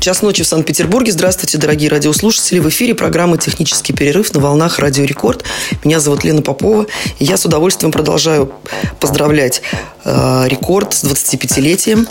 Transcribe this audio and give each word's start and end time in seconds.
Час 0.00 0.22
ночи 0.22 0.42
в 0.42 0.46
Санкт-Петербурге. 0.46 1.12
Здравствуйте, 1.12 1.58
дорогие 1.58 1.90
радиослушатели. 1.90 2.58
В 2.58 2.70
эфире 2.70 2.94
программы 2.94 3.36
«Технический 3.36 3.92
перерыв» 3.92 4.32
на 4.32 4.40
волнах 4.40 4.78
«Радио 4.78 5.04
Рекорд». 5.04 5.44
Меня 5.84 6.00
зовут 6.00 6.24
Лена 6.24 6.40
Попова. 6.40 6.86
И 7.18 7.26
я 7.26 7.36
с 7.36 7.44
удовольствием 7.44 7.92
продолжаю 7.92 8.50
поздравлять 8.98 9.60
э, 10.04 10.44
«Рекорд» 10.48 10.94
с 10.94 11.04
25-летием. 11.04 12.08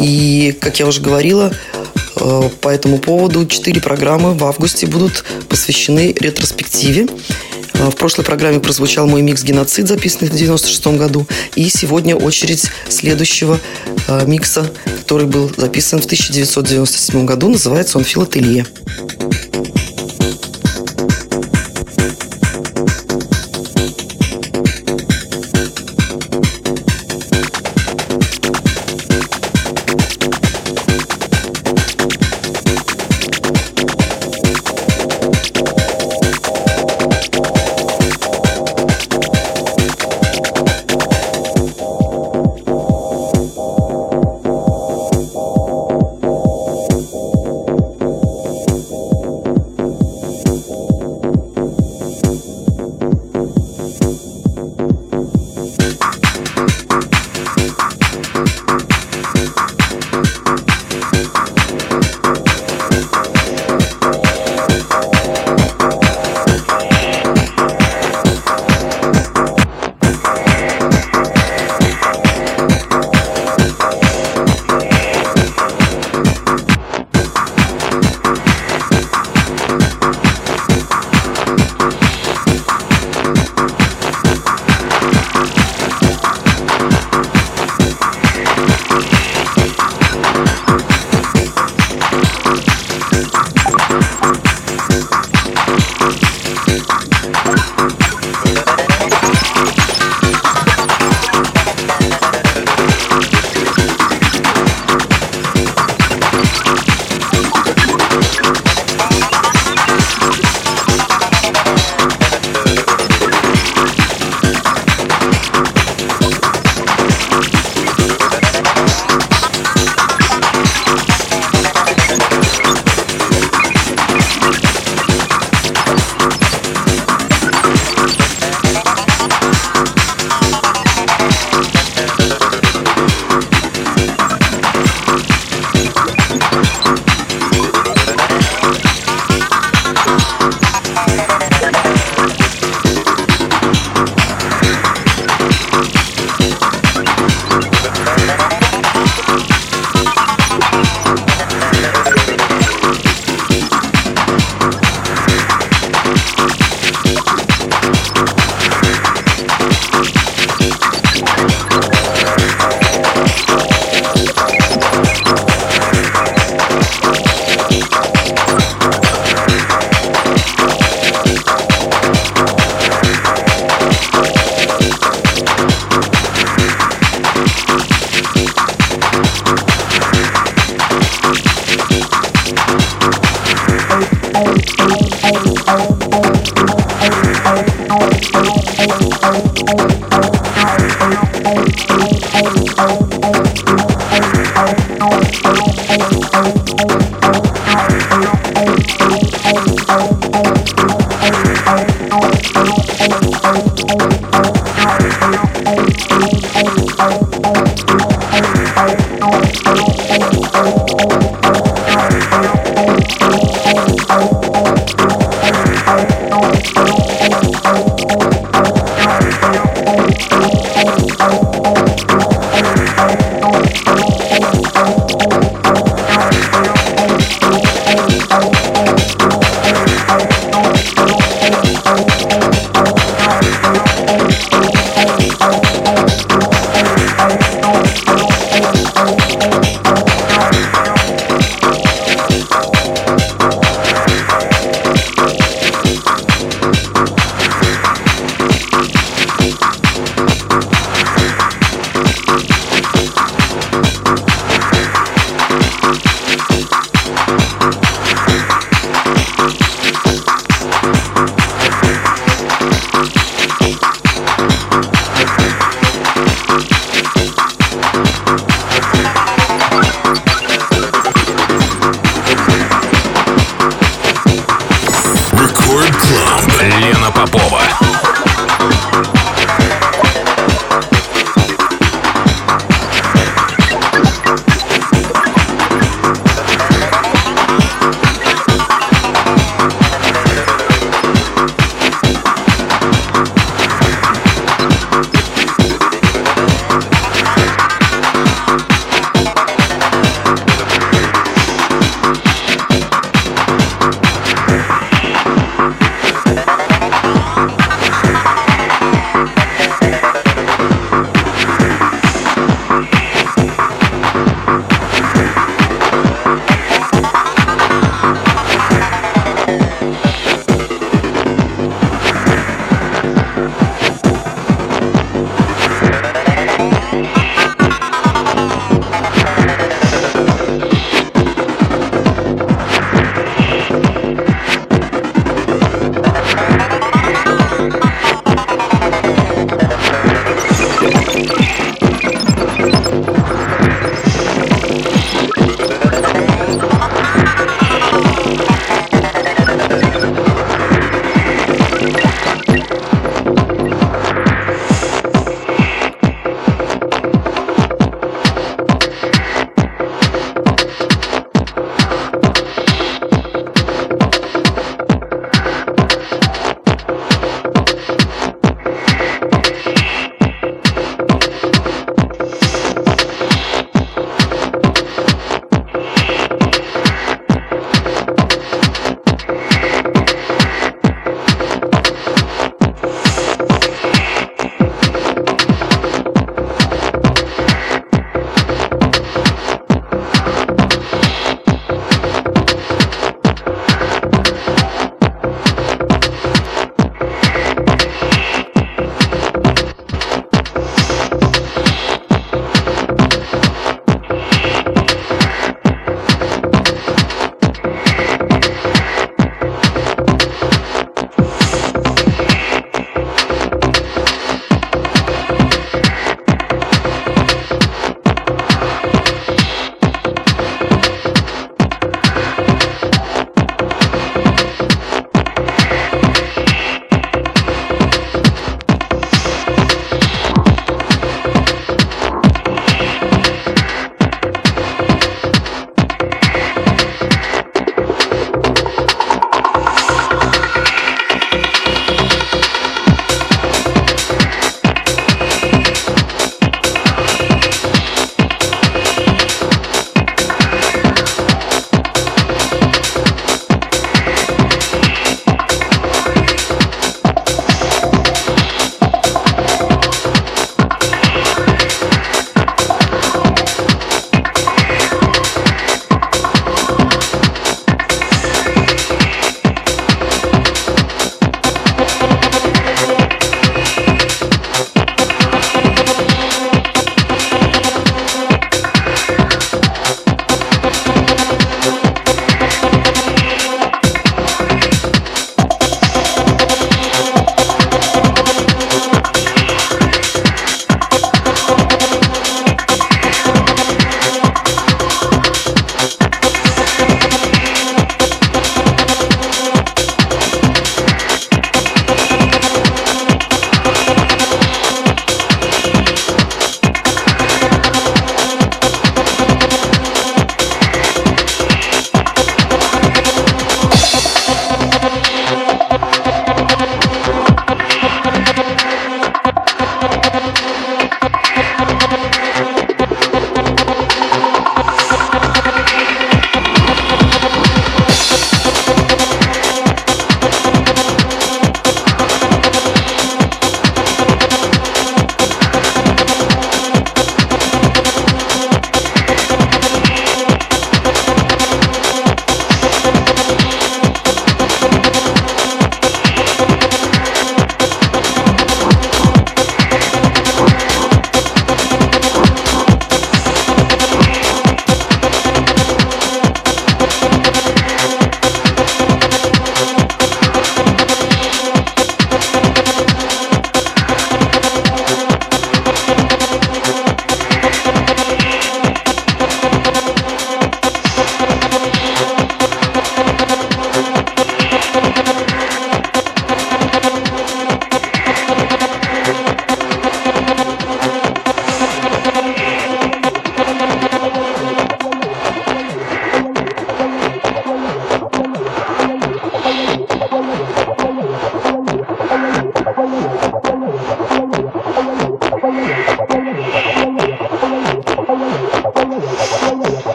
И, 0.00 0.56
как 0.60 0.78
я 0.78 0.86
уже 0.86 1.00
говорила, 1.00 1.52
э, 2.20 2.48
по 2.60 2.68
этому 2.68 2.98
поводу 2.98 3.44
четыре 3.46 3.80
программы 3.80 4.34
в 4.34 4.44
августе 4.44 4.86
будут 4.86 5.24
посвящены 5.48 6.12
ретроспективе. 6.12 7.08
Э, 7.74 7.90
в 7.90 7.96
прошлой 7.96 8.24
программе 8.24 8.60
прозвучал 8.60 9.06
мой 9.06 9.22
микс 9.22 9.42
«Геноцид», 9.42 9.88
записанный 9.88 10.30
в 10.30 10.34
96 10.34 10.86
году. 10.98 11.26
И 11.56 11.68
сегодня 11.68 12.16
очередь 12.16 12.70
следующего 12.88 13.58
э, 14.08 14.26
микса, 14.26 14.70
который 15.00 15.26
был 15.26 15.50
записан 15.56 16.00
в 16.00 16.04
1997 16.04 17.24
году. 17.24 17.48
Называется 17.48 17.98
он 17.98 18.04
«Филателия». 18.04 18.66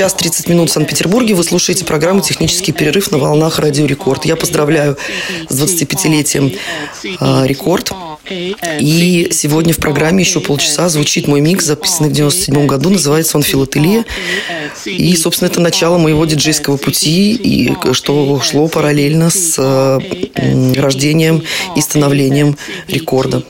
Час 0.00 0.14
30 0.14 0.48
минут 0.48 0.70
в 0.70 0.72
Санкт-Петербурге. 0.72 1.34
Вы 1.34 1.44
слушаете 1.44 1.84
программу 1.84 2.22
«Технический 2.22 2.72
перерыв» 2.72 3.10
на 3.10 3.18
волнах 3.18 3.58
Радио 3.58 3.84
Рекорд. 3.84 4.24
Я 4.24 4.34
поздравляю 4.34 4.96
с 5.50 5.60
25-летием 5.60 6.56
э, 7.04 7.46
Рекорд. 7.46 7.92
И 8.30 9.28
сегодня 9.30 9.74
в 9.74 9.76
программе 9.76 10.22
еще 10.22 10.40
полчаса 10.40 10.88
звучит 10.88 11.28
мой 11.28 11.42
микс, 11.42 11.66
записанный 11.66 12.08
в 12.08 12.14
97 12.14 12.66
году. 12.66 12.88
Называется 12.88 13.36
он 13.36 13.42
«Филателия». 13.42 14.06
И, 14.86 15.14
собственно, 15.16 15.50
это 15.50 15.60
начало 15.60 15.98
моего 15.98 16.24
диджейского 16.24 16.78
пути, 16.78 17.34
и 17.34 17.70
что 17.92 18.40
шло 18.40 18.68
параллельно 18.68 19.28
с 19.28 19.56
э, 19.58 20.80
рождением 20.80 21.42
и 21.76 21.80
становлением 21.82 22.56
рекорда. 22.88 23.42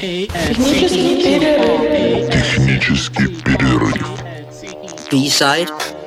Технический 0.00 1.22
перерыв. 1.22 2.32
Технический 2.32 3.26
перерыв. 3.44 4.08
B-side. 5.12 5.97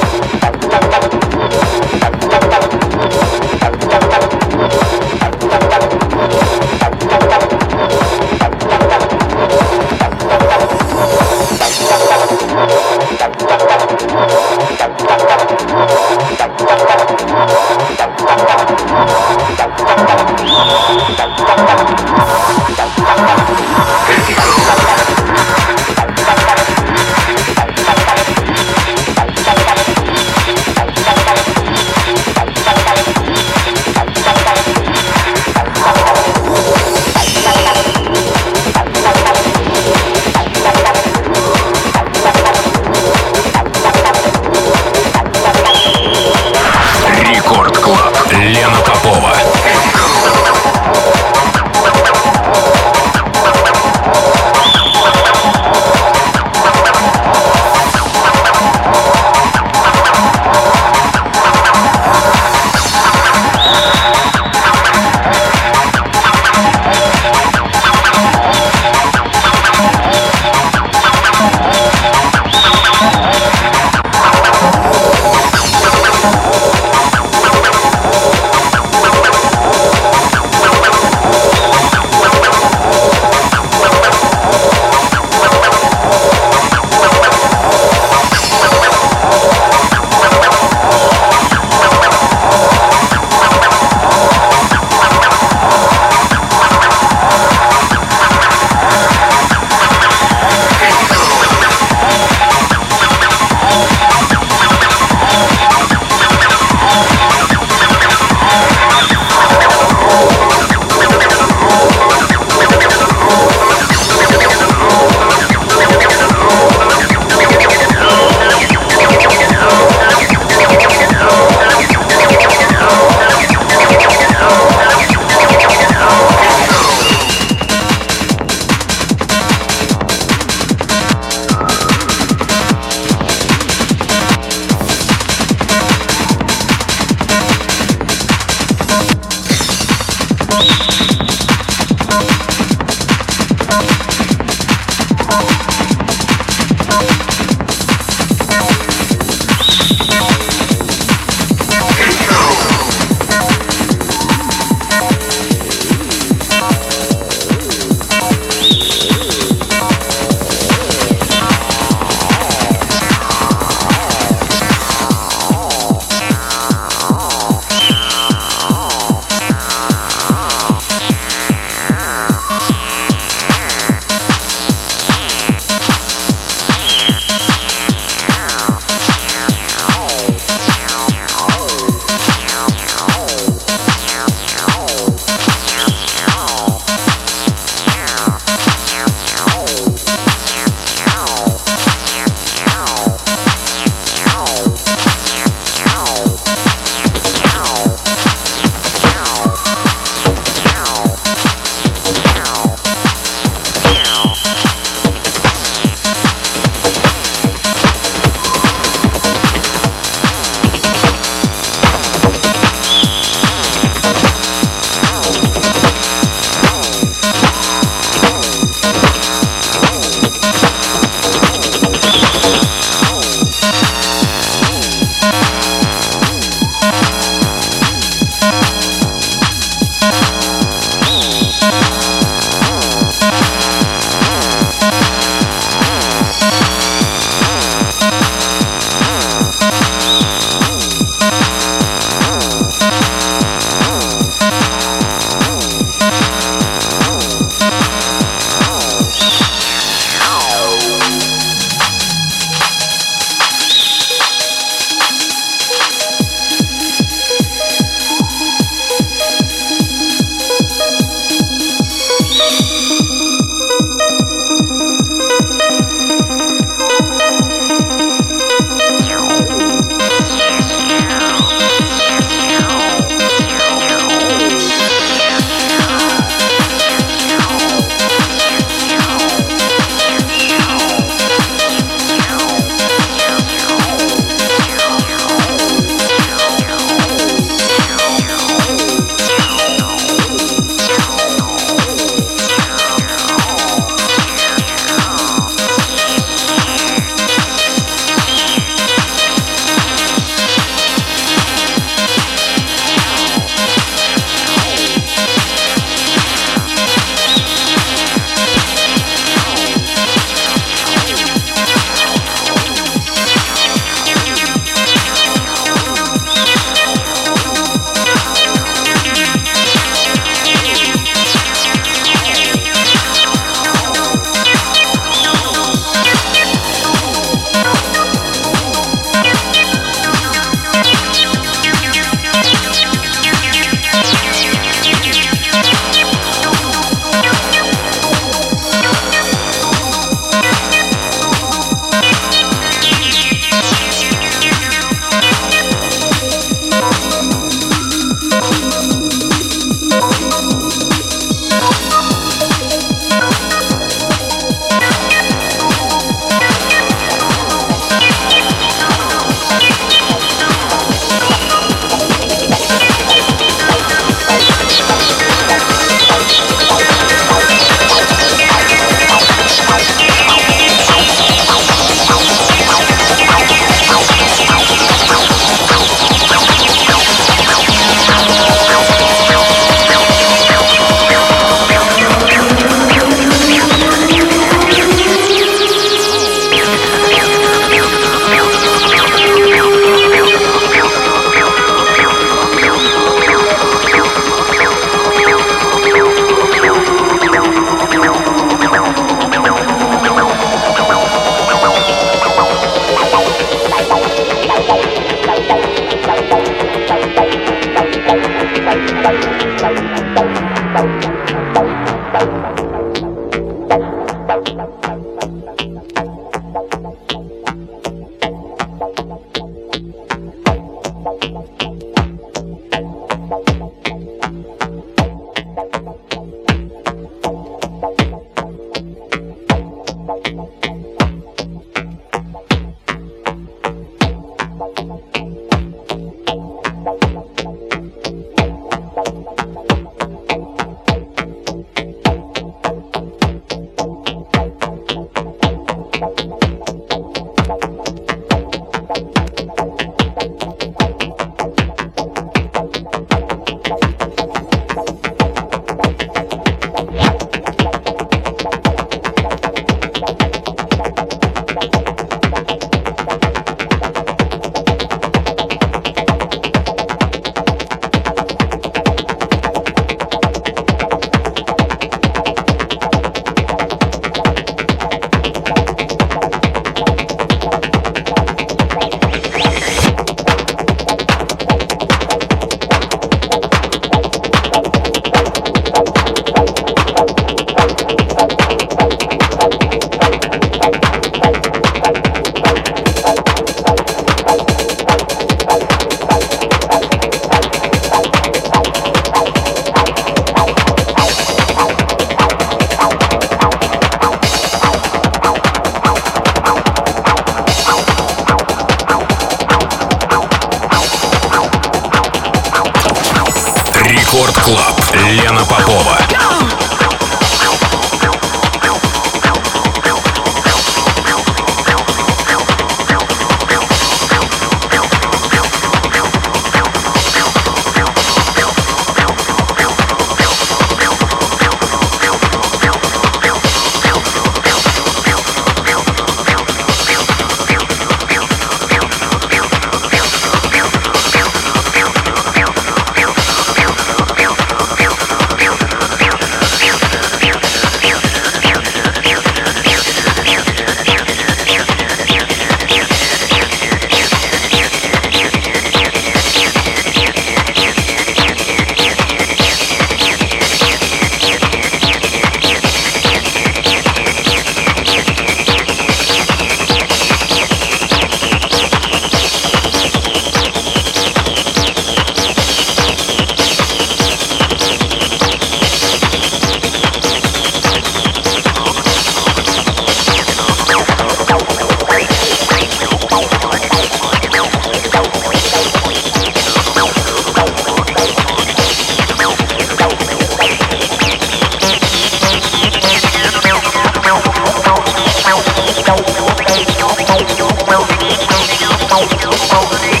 Часа 599.21 599.61
ночи, 599.61 600.00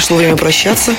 пришло 0.00 0.16
время 0.16 0.34
прощаться. 0.34 0.94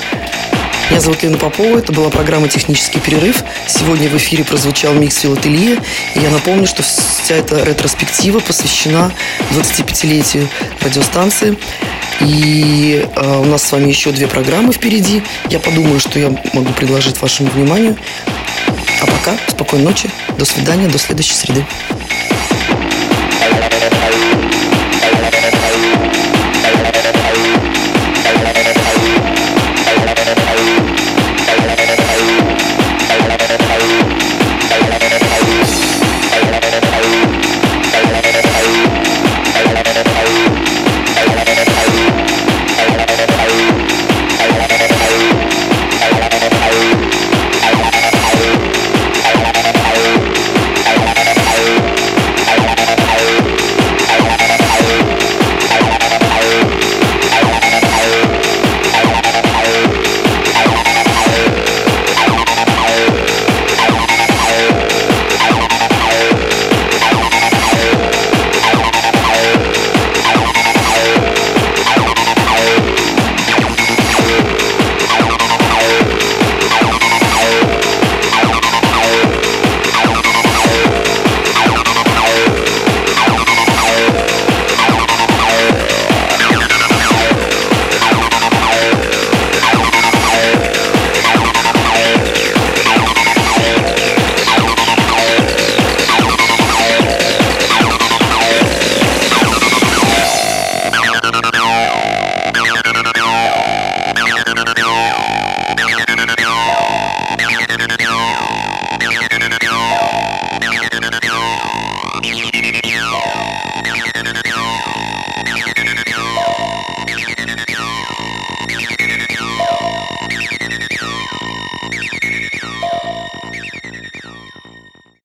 Меня 0.88 1.00
зовут 1.00 1.24
Лена 1.24 1.36
Попова, 1.36 1.76
это 1.76 1.92
была 1.92 2.08
программа 2.08 2.46
«Технический 2.46 3.00
перерыв». 3.00 3.42
Сегодня 3.66 4.08
в 4.08 4.16
эфире 4.16 4.44
прозвучал 4.44 4.94
микс 4.94 5.18
«Филателия». 5.18 5.76
И 6.14 6.20
я 6.20 6.30
напомню, 6.30 6.68
что 6.68 6.84
вся 6.84 7.34
эта 7.34 7.64
ретроспектива 7.64 8.38
посвящена 8.38 9.10
25-летию 9.50 10.48
радиостанции. 10.82 11.58
И 12.20 13.04
э, 13.16 13.38
у 13.38 13.44
нас 13.46 13.64
с 13.64 13.72
вами 13.72 13.88
еще 13.88 14.12
две 14.12 14.28
программы 14.28 14.72
впереди. 14.72 15.24
Я 15.50 15.58
подумаю, 15.58 15.98
что 15.98 16.20
я 16.20 16.28
могу 16.52 16.72
предложить 16.72 17.20
вашему 17.20 17.50
вниманию. 17.50 17.96
А 19.00 19.06
пока, 19.06 19.36
спокойной 19.48 19.86
ночи, 19.86 20.08
до 20.38 20.44
свидания, 20.44 20.86
до 20.86 20.98
следующей 20.98 21.34
среды. 21.34 21.66